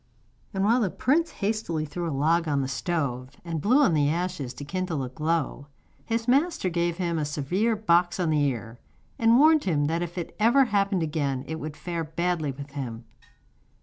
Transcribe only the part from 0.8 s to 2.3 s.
the prince hastily threw a